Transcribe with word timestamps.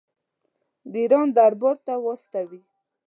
د 0.91 0.93
ایران 1.03 1.27
دربار 1.37 1.75
ته 1.85 1.93
واستوي. 2.03 2.61